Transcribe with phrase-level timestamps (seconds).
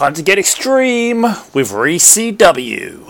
[0.00, 1.20] time to get extreme
[1.52, 3.04] with ReCW.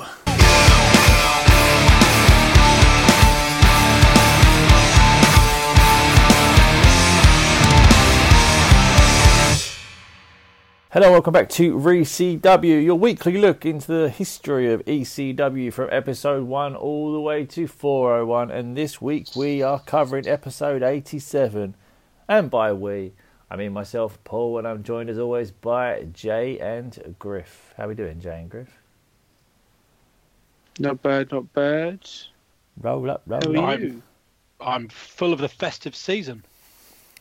[10.90, 16.48] Hello, welcome back to ReCW, your weekly look into the history of ECW from episode
[16.48, 18.50] 1 all the way to 401.
[18.50, 21.76] And this week we are covering episode 87.
[22.28, 23.12] And by we,
[23.50, 27.74] I mean myself, Paul, and I'm joined as always by Jay and Griff.
[27.76, 28.68] How are we doing, Jay and Griff?
[30.78, 32.08] Not bad, not bad.
[32.80, 33.78] Roll up, roll How up.
[33.78, 34.02] are you?
[34.60, 36.44] I'm full of the festive season.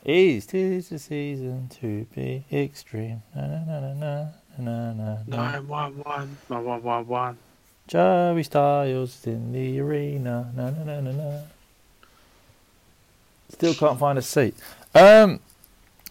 [0.06, 3.22] Is tis the season to be extreme.
[3.36, 4.28] Na na na na na
[4.58, 5.52] na na na.
[5.52, 7.38] Nine one one one one one one.
[7.88, 10.52] Joey Styles in the arena.
[10.56, 11.40] Na na na na na.
[13.50, 14.56] Still can't find a seat.
[14.96, 15.42] Um,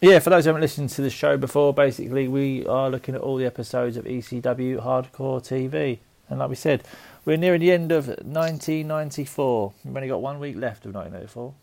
[0.00, 3.20] yeah, for those who haven't listened to the show before, basically we are looking at
[3.20, 5.98] all the episodes of ECW Hardcore TV,
[6.28, 6.84] and like we said,
[7.24, 9.72] we're nearing the end of 1994.
[9.84, 11.54] We've only got one week left of 1994.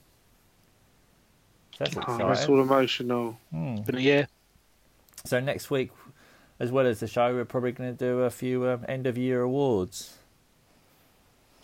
[1.79, 2.53] That's Oh, exciting.
[2.55, 3.37] all emotional.
[3.51, 4.27] Been a year.
[5.25, 5.91] So next week,
[6.59, 9.17] as well as the show, we're probably going to do a few um, end of
[9.17, 10.17] year awards.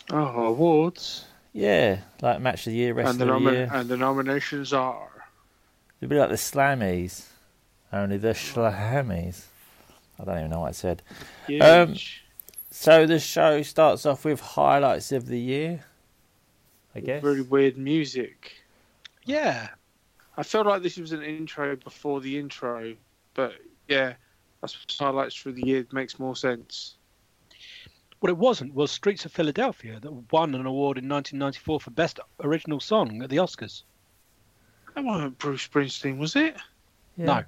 [0.10, 1.26] Oh, awards.
[1.54, 3.70] Yeah, like match of the year, rest And of the, the nomi- year.
[3.72, 5.08] and the nominations are.
[6.02, 7.28] It'd be like the Slammies,
[7.94, 9.46] only the Slammies.
[10.20, 11.04] I don't even know what I said.
[11.48, 11.62] Huge.
[11.62, 11.96] Um,
[12.72, 15.86] So the show starts off with highlights of the year.
[16.96, 17.24] I guess.
[17.24, 18.54] Really weird music.
[19.26, 19.70] Yeah.
[20.38, 22.96] I felt like this was an intro before the intro,
[23.36, 23.54] but
[23.88, 24.14] yeah,
[24.62, 25.86] that's highlights through the year.
[25.92, 26.96] Makes more sense.
[28.22, 32.20] What it wasn't was Streets of Philadelphia that won an award in 1994 for Best
[32.40, 33.84] Original Song at the Oscars.
[34.96, 36.56] That wasn't Bruce Springsteen, was it?
[37.18, 37.26] Yeah.
[37.26, 37.44] No.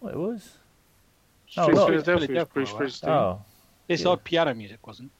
[0.00, 0.50] What it was?
[1.56, 3.08] Oh, Streets of Philadelphia was Bruce Philadelphia, Springsteen.
[3.08, 3.44] Oh.
[3.86, 4.08] This Yeah.
[4.08, 5.10] odd piano music wasn't.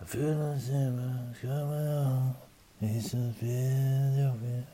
[0.00, 2.34] I feel like someone's coming on.
[2.80, 4.64] It's a Philadelphia.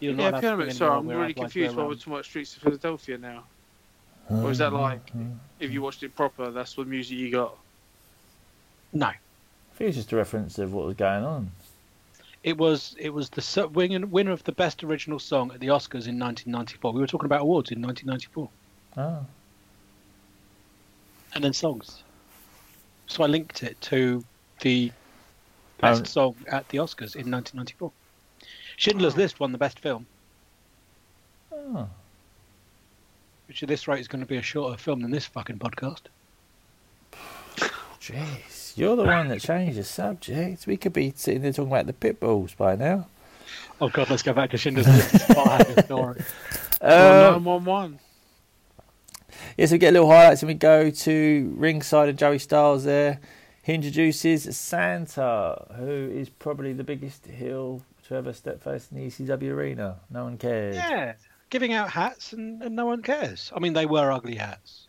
[0.00, 0.66] You're Yeah, not Pyramid.
[0.66, 3.44] allowed Sorry, I'm really confused why we're talking about Streets of Philadelphia now.
[4.28, 4.82] Or is that mm-hmm.
[4.82, 5.12] like,
[5.60, 7.56] if you watched it proper, that's what music you got?
[8.92, 9.06] No.
[9.06, 9.16] I
[9.74, 11.50] think it's just a reference of what was going on.
[12.44, 16.18] It was it was the winner of the Best Original Song at the Oscars in
[16.20, 16.92] 1994.
[16.92, 18.48] We were talking about awards in 1994.
[18.96, 19.26] Oh.
[21.34, 22.04] and then songs.
[23.08, 24.22] So I linked it to
[24.60, 24.92] the
[25.78, 27.90] best Um, song at the Oscars in 1994.
[28.76, 30.06] Schindler's List won the best film,
[31.52, 31.88] Oh.
[33.48, 36.02] which at this rate is going to be a shorter film than this fucking podcast.
[38.00, 40.66] Jeez, you're the one that changed the subject.
[40.66, 43.06] We could be sitting there talking about the pit bulls by now.
[43.80, 45.28] Oh god, let's go back to Schindler's List.
[45.36, 46.22] What I have a story.
[46.80, 47.98] Oh, Um, 911.
[49.56, 53.20] Yes, we get little highlights and we go to ringside and Joey Styles there.
[53.62, 59.06] He introduces Santa, who is probably the biggest heel to ever step face in the
[59.06, 60.00] ECW arena.
[60.10, 60.76] No one cares.
[60.76, 61.14] Yeah,
[61.50, 63.50] giving out hats and, and no one cares.
[63.56, 64.88] I mean, they were ugly hats.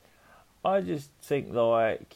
[0.64, 2.16] I just think like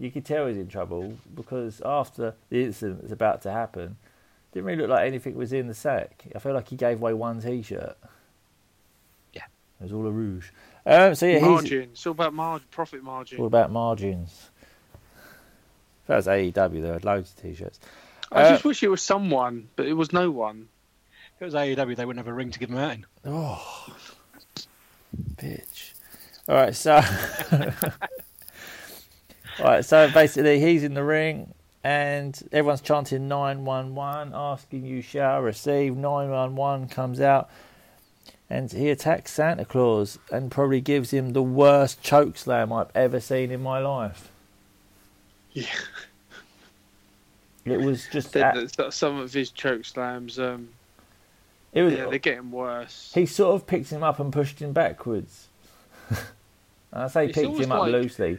[0.00, 3.96] you could tell he's in trouble because after the incident that's about to happen,
[4.52, 6.24] didn't really look like anything was in the sack.
[6.34, 7.96] I feel like he gave away one T-shirt.
[9.32, 9.42] Yeah.
[9.78, 10.48] it was all a rouge.
[10.86, 11.82] Um, so yeah, he's margin.
[11.92, 13.38] It's all about mar- profit margin.
[13.38, 14.50] all about margins.
[16.02, 17.78] If that was AEW, there had loads of T-shirts.
[18.32, 20.68] I Uh, just wish it was someone, but it was no one.
[21.36, 23.06] If it was AEW, they wouldn't have a ring to give them out in.
[23.24, 23.94] Oh,
[25.36, 25.92] bitch.
[26.48, 27.00] All right, so.
[29.62, 31.54] Right, so basically, he's in the ring,
[31.84, 35.96] and everyone's chanting 911, asking you shall receive.
[35.96, 37.50] 911 comes out,
[38.48, 43.20] and he attacks Santa Claus and probably gives him the worst choke slam I've ever
[43.20, 44.30] seen in my life.
[45.52, 45.66] Yeah.
[47.64, 48.34] It was just.
[48.90, 50.38] Some of his choke slams.
[50.38, 50.70] Um,
[51.72, 51.94] it was.
[51.94, 53.12] yeah, they're getting worse.
[53.14, 55.46] He sort of picked him up and pushed him backwards.
[56.92, 58.38] I say It's picked him up like- loosely.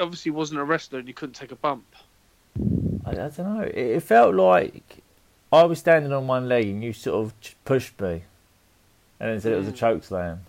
[0.00, 1.84] Obviously, wasn't a wrestler, and you couldn't take a bump.
[3.04, 3.60] I, I don't know.
[3.62, 4.98] It, it felt like
[5.52, 7.34] I was standing on one leg and you sort of
[7.64, 8.22] pushed me,
[9.20, 9.76] and then said it was a Mm.
[9.76, 10.40] choke slam.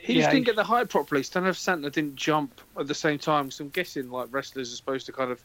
[0.00, 1.22] He Yeah, just didn't he- get the height properly.
[1.22, 3.50] So I don't know if Santa didn't jump at the same time.
[3.50, 5.40] So I'm guessing like wrestlers are supposed to kind of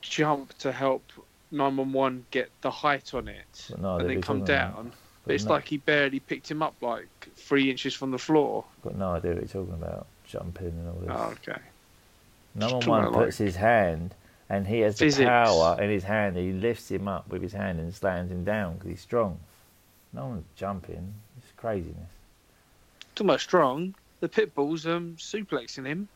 [0.00, 1.04] jump to help
[1.52, 4.90] 911 get the height on it, no, and then come down.
[4.90, 4.92] But
[5.26, 8.64] But it's no, like he barely picked him up like three inches from the floor.
[8.82, 10.06] got no idea what you're talking about.
[10.26, 11.10] Jumping and all this.
[11.12, 11.60] Oh, okay.
[12.54, 14.14] Number talking one about, puts his hand,
[14.48, 15.18] and he has Physics.
[15.18, 16.36] the power in his hand.
[16.36, 19.38] He lifts him up with his hand and slams him down because he's strong.
[20.12, 21.14] No one's jumping.
[21.38, 21.96] It's craziness.
[23.14, 23.94] Talking about strong.
[24.20, 26.08] the pit bulls um suplexing him.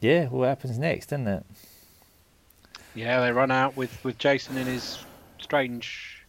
[0.00, 1.44] Yeah, what happens next, doesn't it?
[2.94, 4.98] Yeah, they run out with, with Jason in his
[5.40, 6.24] strange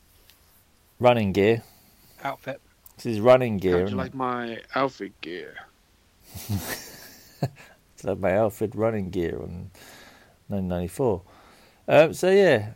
[1.00, 1.64] Running gear.
[2.24, 2.62] outfit.
[2.96, 3.80] This is running gear.
[3.80, 5.56] How'd you like my outfit gear?
[7.96, 9.70] It's like my Alfred running gear on
[10.48, 11.22] 1994.
[11.88, 12.72] Um, so yeah,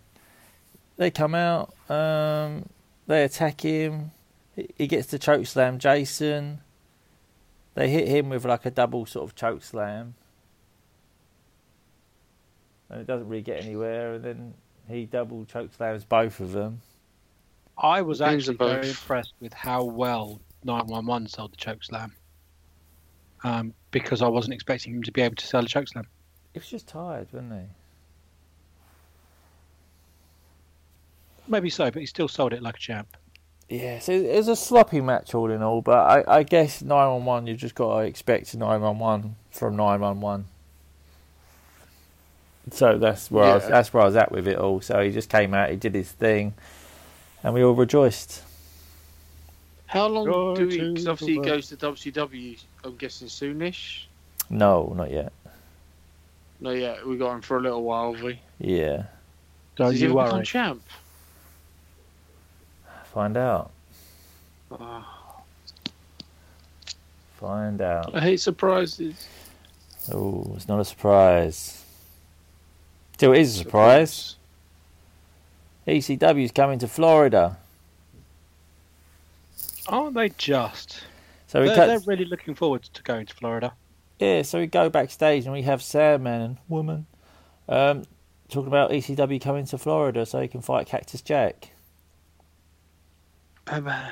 [0.98, 1.74] they come out.
[1.90, 2.68] Um,
[3.08, 4.12] they attack him.
[4.56, 5.80] He- He gets the choke slam.
[5.80, 6.60] Jason.
[7.76, 10.16] They hit him with like a double sort of choke slam,
[12.90, 14.14] and it doesn't really get anywhere.
[14.16, 14.54] And then
[14.90, 16.82] he double choke slams both of them.
[17.78, 22.14] I was actually very impressed with how well 911 sold the choke slam.
[23.48, 26.06] Um, because I wasn't expecting him to be able to sell a choke slam.
[26.54, 27.60] He was just tired, wasn't he?
[31.48, 33.16] Maybe so, but he still sold it like a champ.
[33.70, 37.48] Yeah, so it was a sloppy match all in all, but I, I guess 911,
[37.48, 40.46] you've just got to expect 911 from 911.
[42.72, 43.70] So that's where I was, Yeah.
[43.70, 44.82] that's where I was at with it all.
[44.82, 46.54] So he just came out, he did his thing,
[47.44, 48.44] and we all rejoiced.
[49.86, 50.78] How long Go do we?
[50.78, 52.60] to Because obviously he the goes to WCW.
[52.88, 54.04] I'm guessing soonish.
[54.50, 55.34] No, not yet.
[56.62, 57.06] No, yet.
[57.06, 58.14] we got him for a little while.
[58.14, 58.40] Have we?
[58.60, 59.04] Yeah,
[59.76, 60.46] Don't Does he you ever become worry.
[60.46, 60.82] champ?
[63.14, 63.72] find out.
[64.72, 65.06] Oh,
[67.40, 68.16] Find out.
[68.16, 69.28] I hate surprises.
[70.12, 71.84] Oh, it's not a surprise.
[73.14, 74.36] Still, it is a surprise.
[75.88, 77.58] ECW's coming to Florida.
[79.88, 81.02] Aren't they just?
[81.48, 83.74] So They're, cut, they're really looking forward to going to Florida.
[84.20, 87.06] Yeah, so we go backstage and we have Sandman and Woman
[87.70, 88.04] um,
[88.50, 91.72] talking about ECW coming to Florida so he can fight Cactus Jack.
[93.66, 94.12] Bye bye.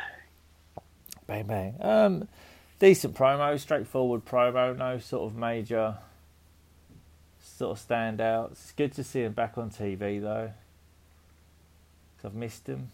[1.28, 1.76] Bang bang.
[1.82, 2.28] Um,
[2.80, 5.98] decent promo, straightforward promo, no sort of major
[7.42, 8.52] sort of standouts.
[8.52, 10.52] It's good to see him back on TV though,
[12.18, 12.92] 'cause I've missed him.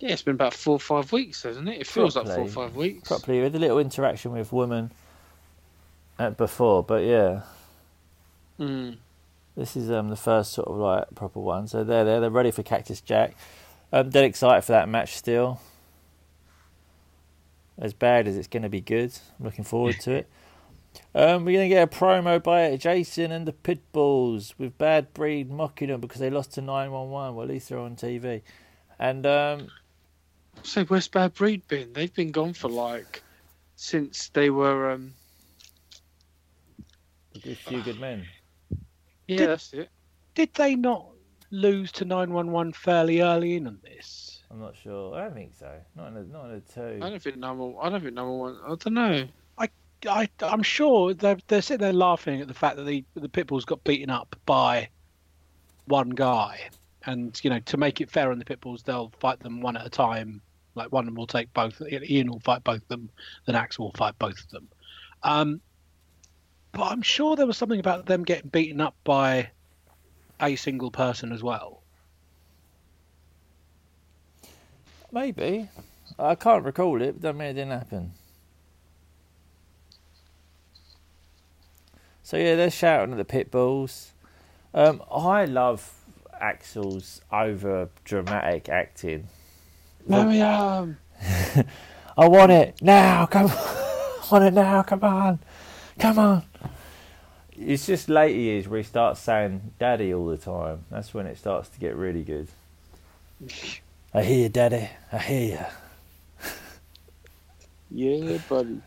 [0.00, 1.80] Yeah, it's been about four or five weeks, hasn't it?
[1.80, 3.08] It feels like four or five weeks.
[3.08, 4.92] Properly, we had a little interaction with Woman
[6.36, 7.42] before, but yeah.
[8.60, 8.98] Mm.
[9.56, 11.66] This is um the first sort of like proper one.
[11.66, 13.36] So they're there, they're ready for Cactus Jack.
[13.92, 15.60] I'm dead excited for that match still.
[17.76, 20.28] As bad as it's going to be good, I'm looking forward to it.
[21.14, 25.50] Um, we're going to get a promo by Jason and the Pitbulls with Bad Breed
[25.50, 27.36] mocking them because they lost to 911.
[27.36, 28.42] Well, at least they're on TV.
[28.98, 29.68] And um,
[30.62, 31.92] So where's Bad Breed been?
[31.92, 33.22] They've been gone for like
[33.76, 34.90] since they were.
[34.90, 35.14] um
[37.44, 38.26] a few good men.
[39.26, 39.88] Yeah, Did- that's it.
[40.34, 41.06] Did they not
[41.50, 44.42] lose to 911 fairly early in on this?
[44.50, 45.14] I'm not sure.
[45.14, 45.72] I don't think so.
[45.96, 47.04] Not in a, not in a two.
[47.04, 47.72] I don't think number.
[47.80, 48.58] I don't think number one.
[48.64, 49.28] I don't know.
[50.06, 53.66] I, I'm sure they're, they're sitting there laughing at the fact that the, the Pitbulls
[53.66, 54.88] got beaten up by
[55.86, 56.68] one guy.
[57.06, 59.86] And, you know, to make it fair on the Pitbulls, they'll fight them one at
[59.86, 60.40] a time.
[60.78, 61.82] Like one of them will take both.
[61.82, 63.10] Ian will fight both of them.
[63.44, 64.68] Then Axel will fight both of them.
[65.22, 65.60] Um,
[66.72, 69.50] but I'm sure there was something about them getting beaten up by
[70.40, 71.82] a single person as well.
[75.10, 75.68] Maybe.
[76.18, 78.12] I can't recall it, but doesn't mean it didn't happen.
[82.22, 84.12] So yeah, they're shouting at the pit bulls.
[84.74, 85.94] Um, I love
[86.38, 89.28] Axel's over dramatic acting.
[90.08, 90.98] Mariam.
[92.16, 93.50] I want it now, come on.
[93.56, 95.38] I want it now, come on.
[95.98, 96.42] Come on.
[97.56, 100.84] It's just later years where he starts saying daddy all the time.
[100.90, 102.48] That's when it starts to get really good.
[104.14, 104.88] I hear you, daddy.
[105.12, 105.66] I hear you.
[107.90, 108.82] Yeah, buddy.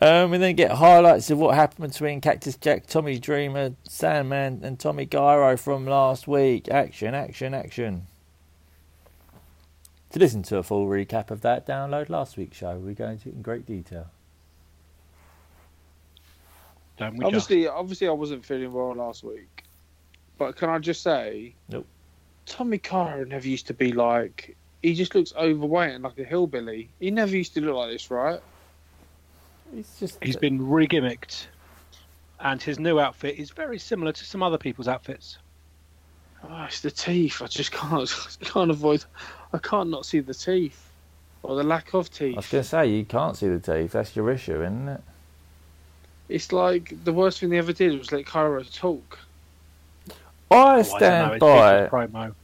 [0.00, 4.78] Um, we then get highlights of what happened between Cactus Jack, Tommy Dreamer, Sandman, and
[4.78, 6.68] Tommy Cairo from last week.
[6.68, 8.06] Action, action, action.
[10.16, 12.78] To listen to a full recap of that, download last week's show.
[12.78, 14.06] We go into it in great detail.
[16.96, 17.26] Don't we just?
[17.26, 19.64] Obviously, obviously, I wasn't feeling well last week.
[20.38, 21.86] But can I just say, Nope.
[22.46, 24.56] Tommy Cairo never used to be like.
[24.82, 26.88] He just looks overweight and like a hillbilly.
[26.98, 28.40] He never used to look like this, right?
[29.74, 31.44] He's just He's been re-gimmicked,
[32.40, 35.36] and his new outfit is very similar to some other people's outfits.
[36.48, 37.42] Oh, it's the teeth.
[37.42, 39.04] I just can't can't avoid.
[39.52, 40.90] I can't not see the teeth
[41.42, 42.34] or the lack of teeth.
[42.34, 43.92] I was going to say you can't see the teeth.
[43.92, 45.00] That's your issue, isn't it?
[46.28, 49.18] It's like the worst thing they ever did was let Cairo talk.
[50.10, 50.14] I
[50.50, 51.74] Oh, I stand by.
[51.74, 52.34] Peter's promo.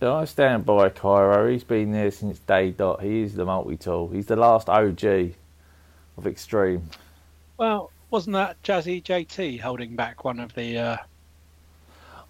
[0.00, 1.50] I stand by Cairo.
[1.50, 3.02] He's been there since day dot.
[3.02, 4.08] He is the multi-tool.
[4.08, 5.04] He's the last OG
[6.16, 6.88] of Extreme.
[7.56, 10.78] Well, wasn't that Jazzy JT holding back one of the?
[10.78, 10.96] Uh...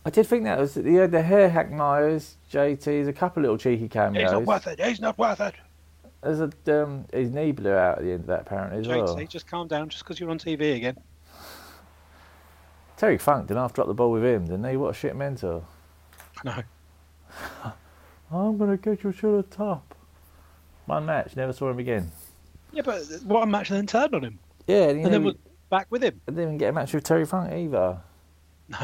[0.08, 3.88] I did think that was the the hair hack Myers, JT's a couple little cheeky
[3.88, 4.22] cameos.
[4.22, 4.80] He's not worth it.
[4.80, 5.54] He's not worth it.
[6.22, 9.04] There's a um, his knee blew out at the end of that apparently as JT,
[9.04, 9.16] well.
[9.18, 10.96] JT, just calm down, just because you're on TV again.
[12.96, 14.78] Terry Funk didn't have to drop the ball with him, didn't he?
[14.78, 15.62] What a shit mentor.
[16.42, 16.62] No.
[18.32, 19.94] I'm gonna get you to the top.
[20.86, 22.10] One match, never saw him again.
[22.72, 25.34] Yeah, but what a match then turned on him, Yeah, and, and then then was
[25.68, 26.18] back with him.
[26.26, 27.98] I didn't even get a match with Terry Funk either.
[28.70, 28.78] No.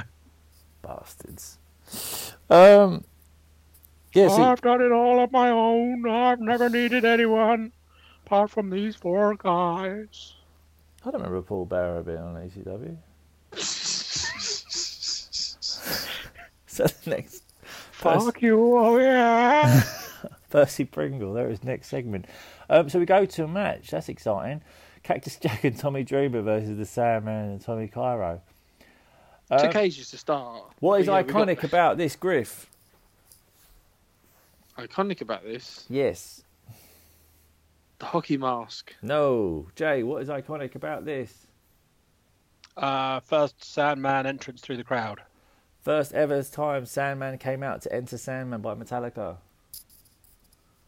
[0.84, 1.58] Bastards.
[2.50, 3.04] Um.
[4.12, 6.08] Yeah, see, I've done it all on my own.
[6.08, 7.72] I've never needed anyone
[8.24, 10.34] apart from these four guys.
[11.04, 12.96] I don't remember Paul Bearer being on ECW.
[16.66, 17.42] so the next
[18.00, 19.82] Percy, Fuck you, oh yeah.
[20.50, 22.26] Percy Pringle, there is next segment.
[22.70, 23.90] Um, so we go to a match.
[23.90, 24.62] That's exciting.
[25.02, 28.40] Cactus Jack and Tommy Dreamer versus the Sandman and Tommy Cairo.
[29.50, 30.62] Um, Took ages to start.
[30.80, 32.66] what is But yeah, we got- iconic about this, Griff?
[34.78, 35.84] iconic about this?
[35.88, 36.42] Yes.
[37.98, 38.94] The hockey mask.
[39.02, 39.68] No.
[39.76, 41.46] Jay, what is iconic about this?
[42.76, 45.22] uh, first Sandman entrance through the crowd.
[45.82, 49.36] First ever time Sandman came out to Enter Sandman by Metallica,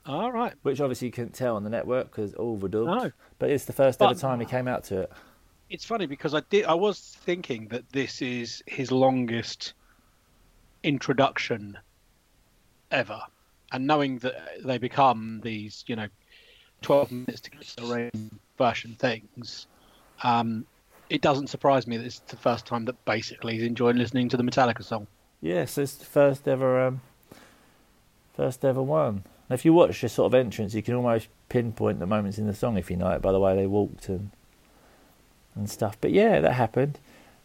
[0.05, 0.55] All right.
[0.63, 2.87] which obviously you couldn't tell on the network because all overdubbed.
[3.05, 3.13] No.
[3.39, 5.13] But it's the first ever But- time he came out to it.
[5.69, 6.65] It's funny because I did.
[6.67, 9.75] I was thinking that this is his longest
[10.83, 11.77] introduction
[12.91, 13.21] ever,
[13.73, 16.07] and knowing that they become these, you know,
[16.83, 19.67] twelve minutes to get to the ring version things,
[20.23, 20.65] um,
[21.11, 24.37] it doesn't surprise me that it's the first time that basically he's enjoying listening to
[24.37, 25.07] the Metallica song.
[25.41, 27.01] Yes, it's the first ever, um,
[28.35, 29.25] first ever one.
[29.49, 32.47] And if you watch the sort of entrance, you can almost pinpoint the moments in
[32.47, 34.31] the song if you know it by the way they walked and
[35.57, 35.97] and stuff.
[36.01, 36.99] But yeah, that happened.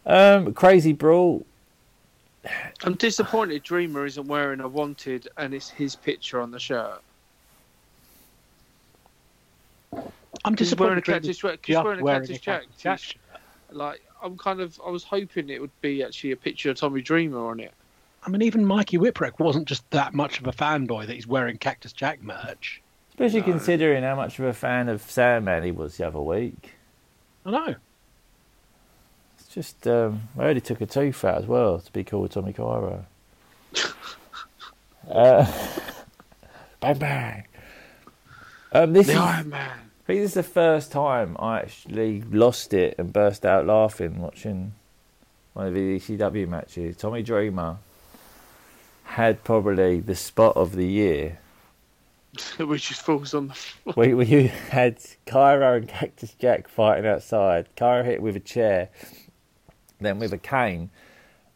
[0.06, 1.44] Um, Crazy Brawl.
[2.84, 7.00] I'm disappointed Dreamer isn't wearing a wanted and it's his picture on the shirt.
[10.44, 11.04] I'm He's wearing a disappointed.
[11.04, 11.58] Cactus Jack.
[11.64, 12.62] He's wearing a Cactus a Jack.
[12.78, 13.00] Jack
[13.70, 17.00] Like I'm kind of, I was hoping it would be actually a picture of Tommy
[17.02, 17.72] Dreamer on it.
[18.24, 21.58] I mean, even Mikey Whipwreck wasn't just that much of a fanboy that he's wearing
[21.58, 22.80] Cactus Jack merch.
[23.10, 23.46] Especially No.
[23.46, 26.70] considering how much of a fan of Sandman he was the other week.
[27.44, 27.74] I know.
[29.52, 33.04] Just, um, I he took a tooth out as well to be called Tommy Cairo.
[35.10, 35.52] uh,
[36.80, 37.44] bang bang.
[38.72, 39.70] Um, this The is, Iron Man.
[39.70, 44.20] I think this is the first time I actually lost it and burst out laughing
[44.22, 44.72] watching
[45.52, 46.96] one of the ECW matches.
[46.96, 47.76] Tommy Dreamer
[49.04, 51.38] had probably the spot of the year
[52.58, 53.94] Which just falls on the floor.
[53.96, 57.66] we, we had Cairo and Cactus Jack fighting outside.
[57.76, 58.88] Cairo hit with a chair,
[60.02, 60.90] then with a cane.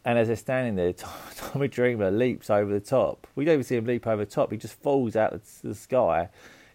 [0.04, 0.92] And as they're standing there,
[1.36, 3.26] Tommy Dreamer leaps over the top.
[3.34, 4.52] We don't even see him leap over the top.
[4.52, 6.28] He just falls out of the sky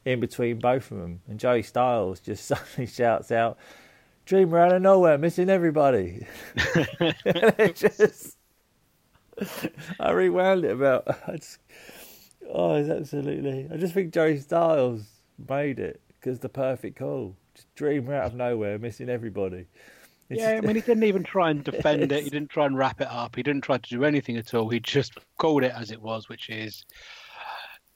[0.06, 1.22] in between both of them.
[1.28, 3.58] And Joey Styles just suddenly shouts out,
[4.26, 6.26] Dreamer out of nowhere, missing everybody.
[7.26, 8.38] and just,
[10.00, 11.58] I rewound it about, I just,
[12.50, 15.04] oh, it's absolutely, I just think Joey Styles
[15.50, 17.36] made it because the perfect call.
[17.56, 19.66] Just Dreamer out of nowhere, missing everybody.
[20.32, 22.24] Yeah, I mean, he didn't even try and defend it.
[22.24, 23.36] He didn't try and wrap it up.
[23.36, 24.70] He didn't try to do anything at all.
[24.70, 26.86] He just called it as it was, which is,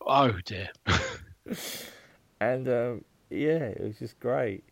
[0.06, 0.70] oh dear.
[2.39, 4.63] and um, yeah, it was just great.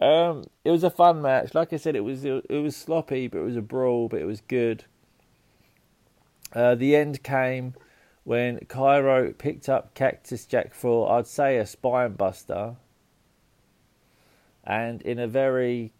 [0.00, 1.54] Um, it was a fun match.
[1.54, 4.26] Like I said, it was it, was sloppy, but it was a brawl, but it
[4.26, 4.84] was good.
[6.52, 7.74] Uh, the end came
[8.24, 12.76] when Cairo picked up Cactus Jack for, I'd say, a spine buster,
[14.64, 15.92] and in a very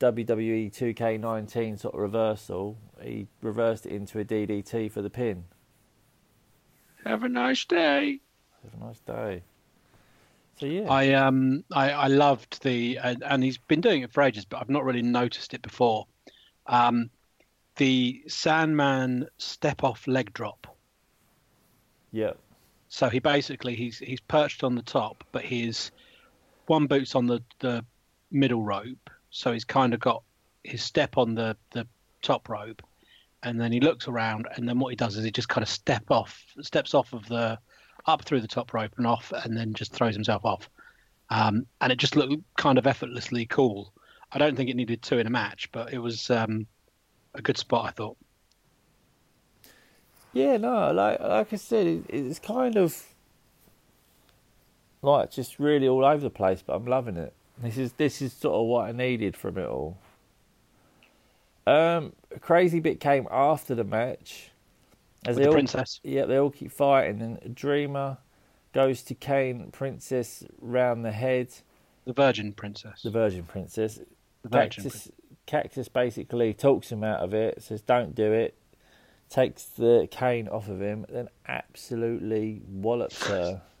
[0.00, 5.44] WWE 2K19 sort of reversal, he reversed it into a DDT for the pin.
[7.04, 8.20] Have a nice day.
[8.62, 9.42] Have a nice day.
[10.58, 14.22] So yeah, I um I, I loved the and, and he's been doing it for
[14.22, 16.06] ages, but I've not really noticed it before.
[16.66, 17.10] Um,
[17.76, 20.66] the Sandman step off leg drop.
[22.12, 22.32] yeah.
[22.88, 25.90] So he basically he's he's perched on the top, but his
[26.66, 27.84] one boot's on the the
[28.30, 30.22] middle rope, so he's kind of got
[30.62, 31.86] his step on the the
[32.22, 32.80] top rope,
[33.42, 35.68] and then he looks around, and then what he does is he just kind of
[35.68, 37.58] step off, steps off of the
[38.06, 40.70] up through the top rope and off, and then just throws himself off,
[41.30, 43.92] um, and it just looked kind of effortlessly cool.
[44.30, 46.66] I don't think it needed two in a match, but it was um,
[47.34, 48.16] a good spot, I thought.
[50.32, 53.02] Yeah, no, like like I said, it's kind of
[55.02, 57.34] like just really all over the place, but I'm loving it.
[57.58, 59.98] This is this is sort of what I needed from it all.
[61.66, 64.50] Um, a crazy bit came after the match.
[65.26, 66.00] With they the all, princess.
[66.02, 68.18] Yeah, they all keep fighting, and Dreamer
[68.72, 71.48] goes to cane Princess round the head,
[72.04, 73.02] The Virgin Princess.
[73.02, 74.00] the Virgin Princess.
[74.42, 75.10] The Virgin Cactus,
[75.46, 78.58] Cactus basically talks him out of it, says don't do it,
[79.30, 83.62] takes the cane off of him, then absolutely wallops her.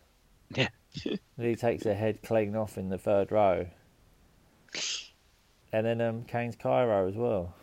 [0.54, 0.68] Yeah.
[1.38, 3.68] He takes her head clean off in the third row.
[5.72, 7.54] And then um, canes Cairo as well.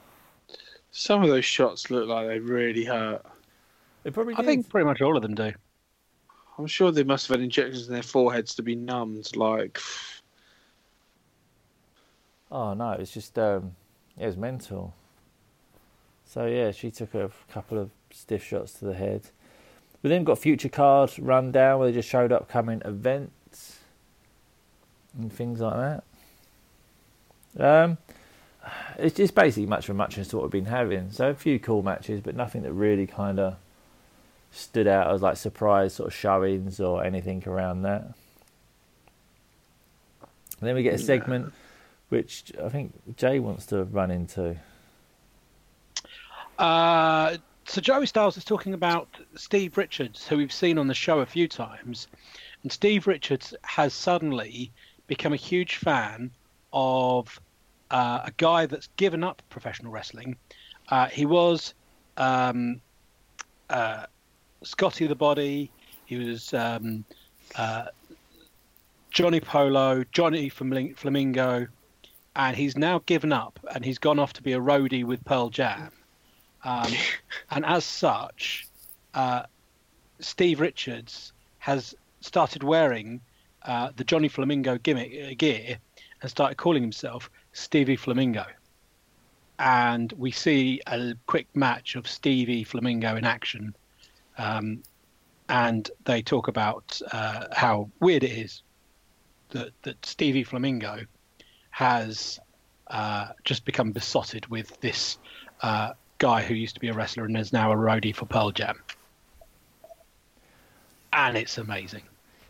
[0.91, 3.25] Some of those shots look like they really hurt.
[4.03, 4.45] It probably I did.
[4.45, 5.53] think pretty much all of them do.
[6.57, 9.35] I'm sure they must have had injections in their foreheads to be numbed.
[9.35, 9.79] Like,
[12.51, 13.75] Oh no, it's just um,
[14.17, 14.93] it was mental.
[16.25, 19.29] So yeah, she took a couple of stiff shots to the head.
[20.03, 23.79] We then got future card rundown where they just showed upcoming events
[25.17, 26.01] and things like
[27.58, 27.84] that.
[27.84, 27.98] Um,
[28.98, 31.12] it's just basically much for much as what we've been having.
[31.12, 33.58] So a few cool matches, but nothing that really kind of
[34.51, 38.01] stood out as like surprise sort of showings or anything around that.
[40.60, 41.53] And then we get a segment
[42.12, 44.58] which I think Jay wants to run into.
[46.60, 47.38] Uh,
[47.71, 51.25] so Joey Styles is talking about Steve Richards, who we've seen on the show a
[51.25, 52.09] few times,
[52.63, 54.73] and Steve Richards has suddenly
[55.07, 56.31] become a huge fan
[56.73, 57.39] of
[57.89, 60.35] uh, a guy that's given up professional wrestling.
[60.89, 61.73] Uh, he was
[62.17, 62.81] um,
[63.69, 64.05] uh,
[64.63, 65.71] Scotty the Body.
[66.05, 67.05] He was um,
[67.55, 67.85] uh,
[69.11, 71.67] Johnny Polo, Johnny Flaming- Flamingo,
[72.35, 75.49] and he's now given up and he's gone off to be a roadie with Pearl
[75.49, 75.93] Jam.
[76.63, 76.91] Um,
[77.51, 78.68] and as such,
[79.13, 79.44] uh,
[80.20, 83.22] Steve Richards has started wearing
[83.63, 85.77] uh, the Johnny Flamingo gimmick uh, gear
[86.22, 88.46] and started calling himself Stevie Flamingo.
[89.60, 93.76] And we see a quick match of Stevie Flamingo in action.
[94.38, 94.82] Um,
[95.50, 98.63] and they talk about uh, how weird it is
[99.50, 101.02] that, that Stevie Flamingo
[101.69, 102.39] has
[102.88, 105.17] uh, just become besotted with this
[105.62, 108.51] uh, guy who used to be a wrestler and is now a roadie for Pearl
[108.51, 108.79] Jam.
[111.12, 112.03] And it's amazing.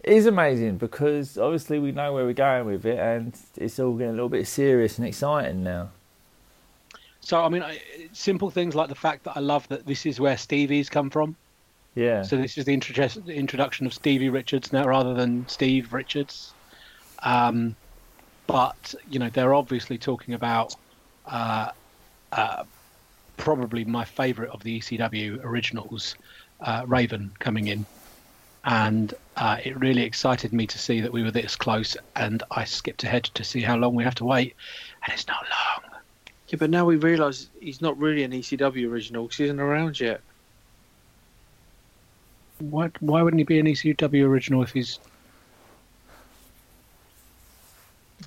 [0.03, 3.93] It is amazing because obviously we know where we're going with it, and it's all
[3.93, 5.89] getting a little bit serious and exciting now.
[7.21, 7.81] So, I mean, I-
[8.11, 11.35] simple things like the fact that I love that this is where Stevie's come from.
[11.95, 16.53] Yeah, So this is the introduction of Stevie Richards now, rather than Steve Richards.
[17.23, 17.75] Um,
[18.47, 20.75] but you know, they're obviously talking about
[21.25, 21.71] uh,
[22.31, 22.63] uh,
[23.41, 26.15] probably my favourite of the ECW originals,
[26.61, 27.85] uh, Raven, coming in,
[28.63, 31.97] and uh, it really excited me to see that we were this close.
[32.15, 34.55] And I skipped ahead to see how long we have to wait,
[35.03, 35.91] and it's not long.
[36.49, 39.99] yeah, but now we realise he's not really an ECW original because he isn't around
[39.99, 40.21] yet.
[42.59, 44.99] Why, why wouldn't he be an ECW original if he's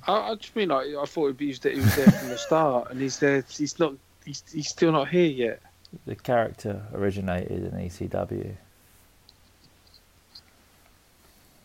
[0.07, 2.37] I, I just mean like I thought he was there, he was there from the
[2.37, 3.43] start, and he's there.
[3.49, 3.93] He's not.
[4.25, 5.61] He's, he's still not here yet.
[6.05, 8.55] the character originated in ECW.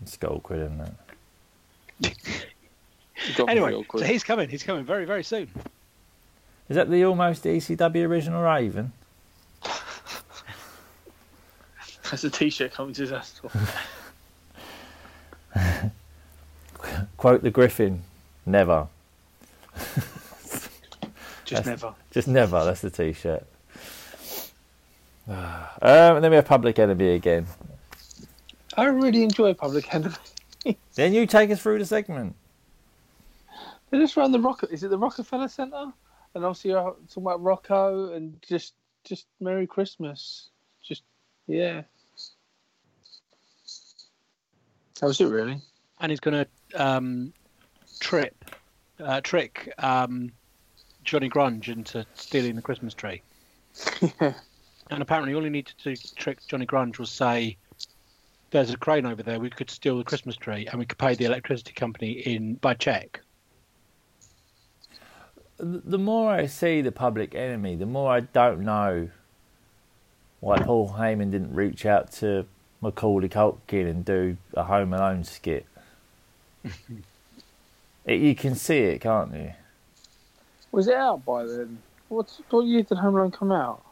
[0.02, 0.96] It's awkward, isn't
[2.00, 2.16] it?
[3.36, 3.84] It anyway?
[3.92, 4.48] So he's coming.
[4.48, 5.50] He's coming very very soon.
[6.70, 8.92] Is that the almost ECW original Raven?
[12.10, 13.50] That's a T-shirt coming to his store.
[17.18, 18.00] Quote the Griffin,
[18.46, 18.86] never.
[21.50, 21.94] Just That's- never.
[22.12, 23.44] Just never, that's the t shirt.
[25.28, 25.36] um,
[25.82, 27.44] and then we have Public Enemy again.
[28.76, 30.14] I really enjoy Public Enemy.
[30.94, 32.36] Then you take us through the segment.
[33.90, 34.62] They just run the Rock.
[34.70, 35.92] Is it the Rockefeller Center?
[36.34, 40.50] And obviously you're talking about Rocco and just just Merry Christmas.
[40.84, 41.02] Just
[41.48, 41.82] yeah.
[45.00, 45.60] That was it really.
[45.98, 47.32] and he's going to um,
[48.00, 48.44] trip,
[49.02, 50.30] uh, trick um,
[51.04, 53.22] Johnny Grunge into stealing the Christmas tree.
[54.20, 54.34] yeah.
[54.90, 57.56] And apparently, all he needed to trick Johnny Grunge was say,
[58.50, 59.38] "There's a crane over there.
[59.38, 62.74] We could steal the Christmas tree, and we could pay the electricity company in by
[62.74, 63.20] check."
[65.58, 69.10] The more I see the Public Enemy, the more I don't know
[70.40, 72.46] why Paul Heyman didn't reach out to
[72.80, 75.66] Macaulay Culkin and do a Home Alone skit.
[78.06, 79.52] it, you can see it, can't you?
[80.72, 81.78] Was it out by then?
[82.08, 83.84] What what year did Home Alone come out?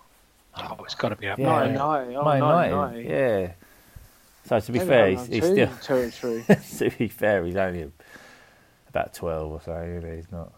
[0.56, 1.38] Oh, it's got to be out.
[1.38, 1.66] Yeah.
[1.66, 1.78] there.
[1.78, 2.16] 1990.
[2.16, 3.08] Oh, Man 1990.
[3.08, 3.52] United, yeah.
[4.48, 6.90] So to be Maybe fair, he's, Alone he's 2 still territory.
[6.90, 7.92] to be fair, he's only
[8.88, 9.72] about twelve or so.
[9.82, 10.16] isn't he?
[10.16, 10.52] He's not.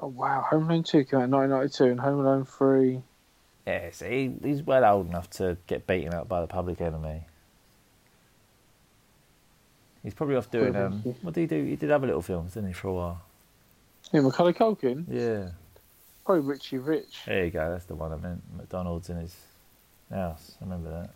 [0.00, 3.02] oh wow, Home Alone 2 came out in 1992 and Home Alone 3.
[3.66, 7.22] Yeah, so he, he's well old enough to get beaten up by the Public Enemy.
[10.02, 10.76] He's probably off doing.
[10.76, 11.64] Um, what did he do?
[11.64, 13.22] He did other little films, didn't he, for a while?
[14.12, 15.04] Yeah, Macaulay Culkin.
[15.08, 15.50] Yeah.
[16.24, 17.22] Probably Richie Rich.
[17.26, 17.70] There you go.
[17.70, 18.42] That's the one I meant.
[18.56, 19.36] McDonald's in his
[20.10, 20.56] house.
[20.60, 21.10] I remember that.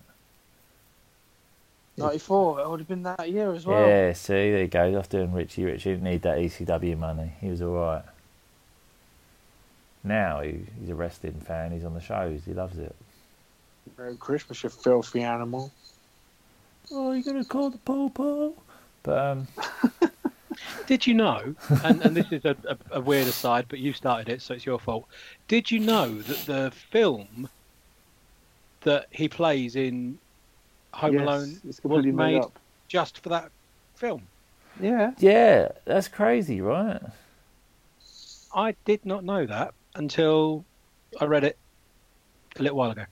[1.97, 2.61] 94.
[2.61, 3.87] It would have been that year as well.
[3.87, 4.13] Yeah.
[4.13, 4.99] See, there you go.
[4.99, 5.83] Off doing Richie Rich.
[5.85, 7.33] He didn't need that ECW money.
[7.41, 8.05] He was all right.
[10.05, 11.73] Now he, he's a wrestling fan.
[11.73, 12.43] He's on the shows.
[12.45, 12.95] He loves it.
[13.97, 15.73] Merry Christmas, you filthy animal.
[16.91, 18.55] Oh, you gonna call the popo?
[19.03, 19.49] But um,
[20.89, 21.55] Did you know?
[21.85, 24.65] And, and this is a, a, a weird aside, but you started it, so it's
[24.65, 25.05] your fault.
[25.47, 27.51] Did you know that the film
[28.81, 30.19] that he plays in
[30.95, 32.59] Home Yes, Alone It's was completely made made up.
[32.89, 33.51] just for that
[33.97, 34.23] film?
[34.81, 35.13] Yeah.
[35.19, 37.03] yeah, that's crazy, right?
[38.55, 40.65] I did not know that until
[41.21, 41.59] I read it
[42.59, 43.05] a little while ago.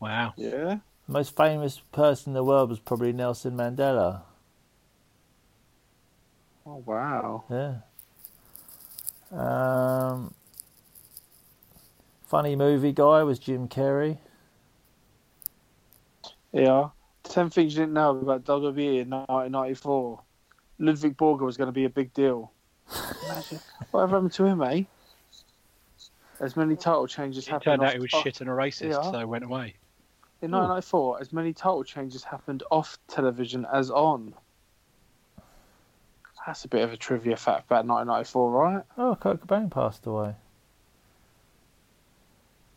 [0.00, 0.32] Wow.
[0.36, 0.78] Yeah.
[1.06, 4.22] The most famous person in the world was probably Nelson Mandela.
[6.66, 7.44] Oh wow.
[7.50, 7.74] Yeah.
[9.32, 10.34] Um,
[12.26, 14.18] funny movie guy was Jim Carrey.
[16.52, 16.88] Yeah.
[17.24, 20.20] Ten things you didn't know about WWE in 1994.
[20.78, 22.52] Ludvig Borga was going to be a big deal.
[23.26, 23.58] Imagine
[23.90, 24.82] whatever happened to him, eh?
[26.38, 27.64] As many title changes It happened.
[27.80, 29.10] turned out off- he was off- shit and a racist, Yeah.
[29.10, 29.74] so it went away.
[30.42, 34.34] In 1994, as many title changes happened off television as on.
[36.46, 38.84] That's a bit of a trivia fact about 1994, right?
[38.98, 40.34] Oh, Kurt Cobain passed away.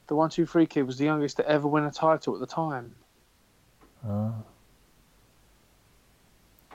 [0.10, 2.48] The one, two, three kid was the youngest to ever win a title at the
[2.48, 2.96] time.
[4.08, 4.34] Oh.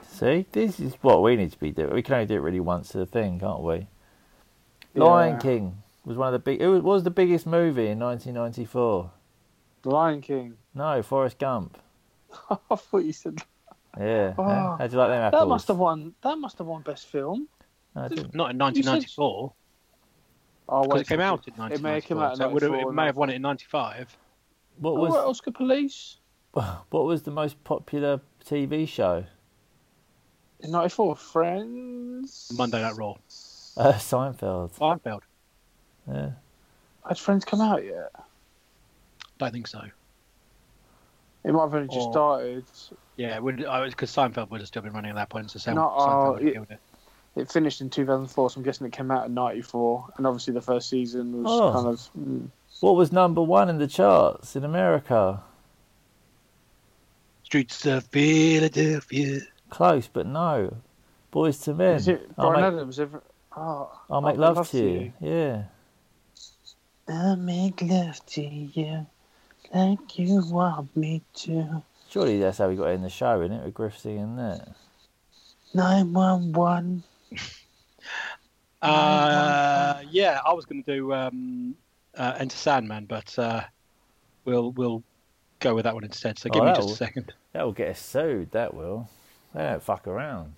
[0.07, 1.93] See, this is what we need to be doing.
[1.93, 3.87] We can only do it really once a thing, can't we?
[4.93, 6.61] Lion King was one of the big.
[6.61, 9.11] It was, what was the biggest movie in 1994?
[9.81, 10.55] The Lion King.
[10.73, 11.77] No, Forrest Gump.
[12.49, 13.39] I thought you said
[13.99, 14.33] Yeah.
[14.37, 14.77] Oh, huh?
[14.77, 15.41] How'd you like them apples?
[15.41, 16.13] that must have won.
[16.23, 17.49] That must have won best film.
[17.93, 18.33] No, didn't.
[18.33, 19.53] In 1994, Oh,
[20.67, 22.91] because it came out in It may have come out so it, would have, it
[22.91, 24.17] may have won it in 95.
[24.79, 26.17] What Oh, was right, Oscar Police
[26.53, 29.25] what was the most popular TV show?
[30.61, 31.15] in '94.
[31.17, 32.51] Friends.
[32.57, 33.15] Monday Night Raw.
[33.77, 34.71] Uh, Seinfeld.
[34.77, 35.19] Seinfeld.
[36.07, 36.29] Yeah.
[37.05, 38.09] Had Friends come out yet?
[39.37, 39.81] Don't think so.
[41.43, 42.63] It might have only just Or- started.
[43.17, 46.27] Yeah, because Seinfeld would have still been running at that point, so Sam, No, Seinfeld
[46.27, 46.79] uh, would have killed it.
[47.35, 50.07] It finished in 2004, so I'm guessing it came out in '94.
[50.17, 51.73] And obviously, the first season was Oh.
[51.73, 52.09] kind of.
[52.17, 52.49] Mm,
[52.81, 55.41] What was number one in the charts in America?
[57.43, 59.41] Streets of Philadelphia.
[59.69, 60.75] Close, but no.
[61.33, 61.95] Boyz II Men.
[61.95, 62.99] is it I'll Brian make, Adams?
[62.99, 63.23] Ever,
[63.55, 65.13] oh, I'll make love, to you.
[65.19, 65.63] Yeah.
[67.07, 69.05] I'll make love to you
[69.73, 71.83] like you want me to.
[72.09, 73.65] Surely that's how we got in the show, isn't it?
[73.65, 74.69] With Griff singing that.
[75.73, 77.03] 911.
[78.81, 81.75] Uh, yeah, I was going to do um,
[82.15, 83.63] uh, Enter Sandman, but uh,
[84.43, 85.03] we'll we'll
[85.59, 86.37] go with that one instead.
[86.37, 87.33] So Oh, give me that just a second.
[87.53, 89.09] That will get us sued, that will.
[89.53, 90.53] They don't fuck around.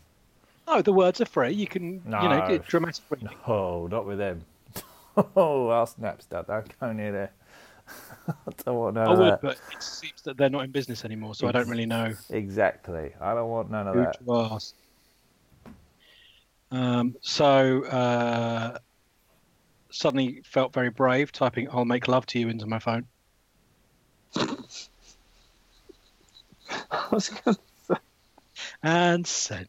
[0.68, 1.52] No, the words are free.
[1.52, 2.48] You can you know No.
[2.48, 3.30] get dramatic reading.
[3.48, 4.44] Oh, not with them.
[5.36, 6.48] oh, I'll snap stuff.
[6.48, 7.32] Don't go near there.
[8.28, 9.42] I don't want none I of would, that.
[9.42, 13.14] but it seems that they're not in business anymore, so I don't really know Exactly.
[13.22, 14.18] I don't want none of who that.
[16.72, 16.84] To ask.
[16.84, 18.78] Um, so uh,
[19.90, 23.06] suddenly felt very brave typing "I'll make love to you" into my phone.
[26.92, 27.96] I was gonna say,
[28.84, 29.68] and send.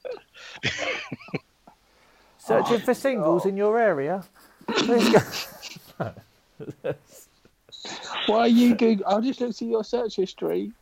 [2.39, 4.25] Searching for singles in your area.
[8.27, 9.07] Why are you Google?
[9.07, 10.73] I'll just look at your search history.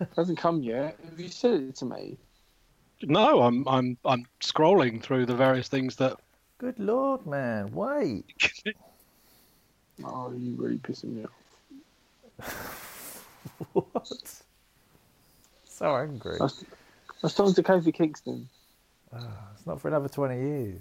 [0.00, 0.98] It Hasn't come yet.
[1.04, 2.16] Have you sent it to me?
[3.02, 6.18] No, I'm I'm I'm scrolling through the various things that.
[6.58, 7.70] Good lord, man.
[7.72, 8.24] Wait.
[10.04, 12.94] Oh, you really pissing me off.
[13.72, 14.42] What?
[15.64, 16.36] So angry.
[16.38, 18.48] I was, I was talking to Kofi Kingston.
[19.12, 20.80] It's not for another 20 years.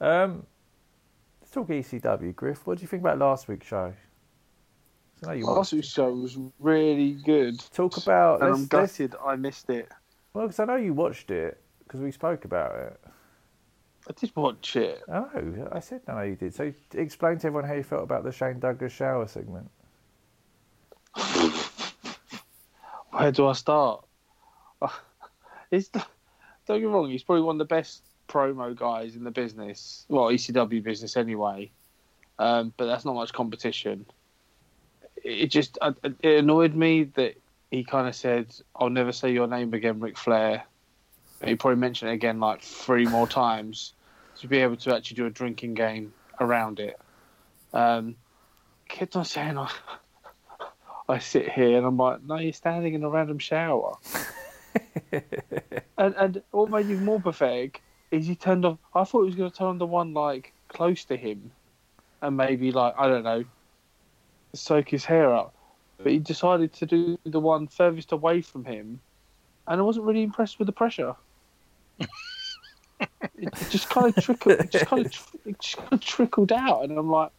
[0.00, 0.46] Um,
[1.40, 2.64] let's talk ECW, Griff.
[2.64, 3.92] What do you think about last week's show?
[5.26, 5.90] I you Last week's it.
[5.90, 7.58] show was really good.
[7.72, 8.40] Talk about.
[8.42, 9.90] And let's- I'm let's- gutted I missed it.
[10.36, 13.00] Well, because I know you watched it because we spoke about it.
[14.06, 15.02] I did watch it.
[15.08, 15.70] Know.
[15.72, 16.54] I said no, you did.
[16.54, 19.70] So explain to everyone how you felt about the Shane Douglas shower segment.
[23.12, 24.04] Where do I start?
[25.68, 26.06] It's, don't
[26.68, 30.06] get me wrong, he's probably one of the best promo guys in the business.
[30.08, 31.72] Well, ECW business anyway.
[32.38, 34.06] Um, but that's not much competition.
[35.24, 35.76] It just
[36.22, 37.34] it annoyed me that
[37.70, 40.64] he kind of said, "I'll never say your name again, Ric Flair."
[41.44, 43.92] He probably mentioned it again like three more times
[44.38, 46.98] to be able to actually do a drinking game around it.
[47.72, 48.16] Um,
[48.88, 49.70] kept on saying, I,
[51.08, 53.96] I sit here and I'm like, no, you're standing in a random shower.
[55.12, 58.78] and and what made you more pathetic is he turned off.
[58.94, 61.50] I thought he was going to turn on the one like close to him,
[62.22, 63.44] and maybe like I don't know,
[64.54, 65.54] soak his hair up.
[65.98, 69.00] But he decided to do the one furthest away from him,
[69.66, 71.14] and I wasn't really impressed with the pressure.
[71.98, 72.08] it,
[73.38, 74.60] it just kind of trickled.
[74.60, 77.30] It just kind of tr- it just kind of trickled out, and I'm like,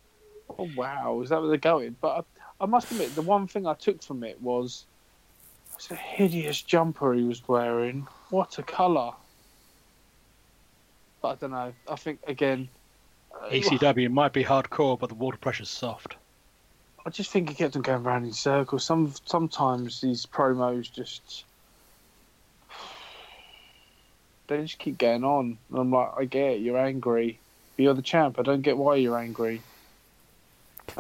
[0.58, 1.96] oh wow, is that where they're going?
[2.02, 2.26] But
[2.60, 4.86] I, I must admit, the one thing I took from it was
[5.76, 8.08] it's a hideous jumper he was wearing.
[8.32, 9.12] What a colour!
[11.22, 11.74] But I don't know.
[11.88, 12.70] I think again,
[13.34, 16.16] uh, ECW might be hardcore, but the water pressure's soft.
[17.08, 18.84] I just think he kept on going round in circles.
[18.84, 21.46] Some sometimes these promos just
[24.48, 27.40] they just keep going on, and I'm like, I get it, you're angry,
[27.78, 28.38] but you're the champ.
[28.38, 29.62] I don't get why you're angry.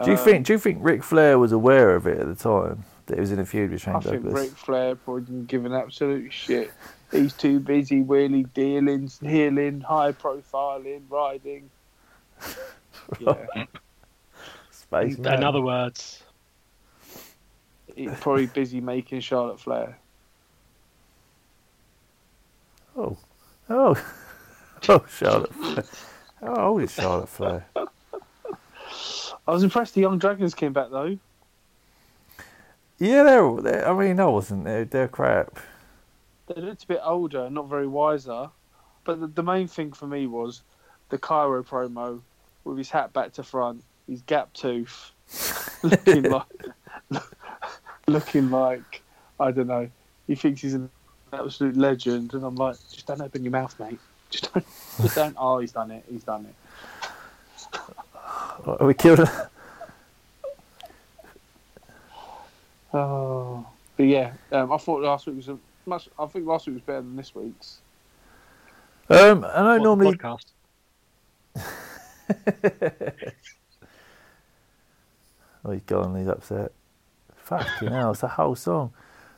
[0.01, 0.45] Do you Um, think?
[0.45, 3.33] Do you think Ric Flair was aware of it at the time that he was
[3.33, 6.71] in a feud with Shane I think Ric Flair probably didn't give an absolute shit.
[7.11, 11.69] He's too busy wheeling, dealing, healing, high profiling, riding.
[13.19, 13.35] Yeah,
[14.87, 15.43] Space In Man.
[15.43, 16.23] other words,
[17.95, 19.97] he's probably busy making Charlotte Flair.
[22.95, 23.17] Oh,
[23.69, 24.03] oh,
[24.89, 25.53] oh, Charlotte.
[25.53, 25.83] Flair.
[26.41, 27.65] How old is Charlotte Flair?
[27.75, 31.17] I was impressed the Young Dragons came back though.
[32.99, 33.87] Yeah, they're, they're.
[33.87, 34.65] I mean, I wasn't.
[34.65, 35.59] They're, they're crap.
[36.47, 38.49] They looked a bit older, not very wiser.
[39.03, 40.63] But the, the main thing for me was
[41.09, 42.21] the Cairo promo
[42.63, 45.11] with his hat back to front, his gap tooth,
[45.83, 46.45] looking like,
[48.07, 49.01] looking like
[49.39, 49.89] I don't know.
[50.27, 50.89] He thinks he's an
[51.31, 53.99] absolute legend, and I'm like, just don't open your mouth, mate.
[54.29, 54.65] Just don't.
[55.01, 55.35] Just don't.
[55.39, 56.03] Oh, he's done it.
[56.09, 56.55] He's done it.
[58.65, 59.29] Are we killed?
[62.93, 63.65] Oh,
[63.95, 66.09] but yeah, um, I thought last week was a much.
[66.17, 67.79] I think last week was better than this week's.
[69.09, 70.17] Um, I know what, normally.
[70.17, 70.45] podcast.
[75.67, 76.15] Oh, he's gone.
[76.15, 76.71] He's upset.
[77.35, 78.11] Fucking hell!
[78.11, 78.93] It's a whole song.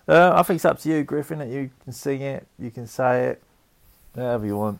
[0.08, 1.40] Uh, I think it's up to you, Griffin.
[1.40, 3.44] That you can sing it, you can say it,
[4.16, 4.80] however you want.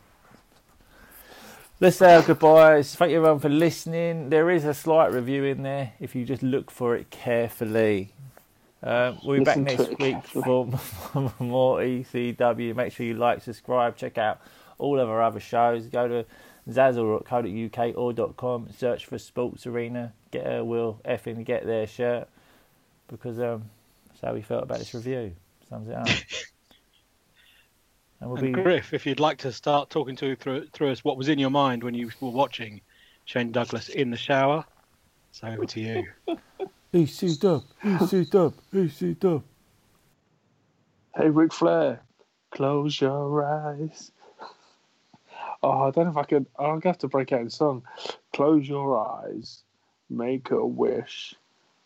[1.80, 2.94] Let's say our goodbyes.
[2.96, 4.30] Thank you everyone for listening.
[4.30, 8.12] There is a slight review in there if you just look for it carefully.
[8.84, 10.44] Um, we'll be back Listen to next week carefully.
[10.78, 12.76] for more ECW.
[12.76, 14.40] Make sure you like, subscribe, check out
[14.78, 15.88] all of our other shows.
[15.88, 16.26] Go to
[16.70, 22.28] zazzle.co.uk or .com, search for Sports Arena, get a Will effing get their shirt
[23.08, 23.70] because um,
[24.08, 25.34] that's how we felt about this review.
[25.70, 26.08] Sums it up.
[28.20, 31.04] and we'll And be Griff, if you'd like to start talking to through, through us
[31.04, 32.82] what was in your mind when you were watching
[33.26, 34.66] Shane Douglas in the shower,
[35.30, 36.06] it's over to you.
[36.94, 39.44] EC Dub, EC Dub, EC Dub.
[41.16, 42.02] Hey, Ric Flair,
[42.52, 44.12] close your eyes.
[45.62, 46.48] Oh, I don't know if I can.
[46.58, 47.84] I'm gonna have to break out in song.
[48.34, 49.64] Close your eyes,
[50.10, 51.36] make a wish,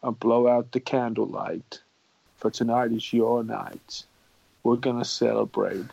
[0.02, 1.82] and blow out the candlelight.
[2.38, 4.04] For tonight is your night.
[4.64, 5.86] We're gonna celebrate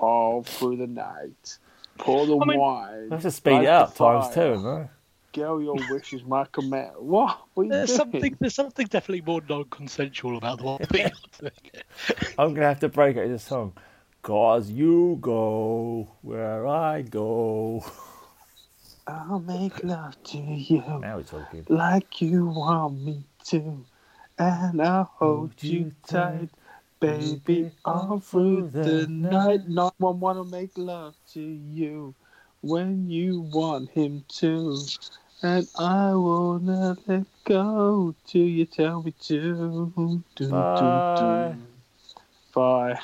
[0.00, 1.58] all through the night.
[1.98, 3.08] Pour the I mean- wine.
[3.10, 4.54] Let's just speed it up times fire.
[4.56, 4.88] two, right?
[5.34, 6.92] Girl, your wish is my command.
[6.98, 7.40] What?
[7.54, 7.98] What There's doing?
[7.98, 8.36] something.
[8.38, 11.10] There's something definitely more non-consensual about the one being.
[12.38, 13.72] I'm gonna have to break it into song.
[14.22, 17.84] Cause you go where I go.
[19.06, 21.66] I'll make love to you Now we're talking.
[21.68, 23.84] like you want me to,
[24.38, 26.50] and I'll hold you tight,
[27.00, 29.68] baby, all through the night.
[29.68, 32.14] Not one wanna make love to you
[32.62, 34.78] when you want him to,
[35.42, 40.24] and I will not let go till you tell me to.
[40.36, 41.04] Do, do, Bye.
[41.16, 41.58] do.
[42.54, 43.00] Bye.